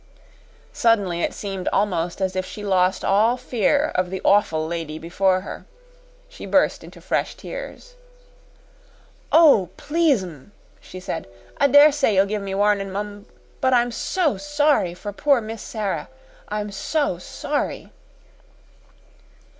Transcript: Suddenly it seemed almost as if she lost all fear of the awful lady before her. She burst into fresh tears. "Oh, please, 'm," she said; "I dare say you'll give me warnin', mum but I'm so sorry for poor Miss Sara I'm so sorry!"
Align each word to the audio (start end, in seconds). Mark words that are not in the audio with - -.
Suddenly 0.73 1.21
it 1.21 1.31
seemed 1.31 1.67
almost 1.67 2.21
as 2.21 2.35
if 2.35 2.43
she 2.43 2.63
lost 2.63 3.05
all 3.05 3.37
fear 3.37 3.91
of 3.93 4.09
the 4.09 4.19
awful 4.25 4.65
lady 4.65 4.97
before 4.97 5.41
her. 5.41 5.67
She 6.27 6.47
burst 6.47 6.83
into 6.83 6.99
fresh 6.99 7.35
tears. 7.35 7.93
"Oh, 9.31 9.69
please, 9.77 10.23
'm," 10.23 10.53
she 10.79 10.99
said; 10.99 11.27
"I 11.59 11.67
dare 11.67 11.91
say 11.91 12.15
you'll 12.15 12.25
give 12.25 12.41
me 12.41 12.55
warnin', 12.55 12.91
mum 12.91 13.27
but 13.59 13.75
I'm 13.75 13.91
so 13.91 14.37
sorry 14.37 14.95
for 14.95 15.13
poor 15.13 15.39
Miss 15.39 15.61
Sara 15.61 16.09
I'm 16.47 16.71
so 16.71 17.19
sorry!" 17.19 17.91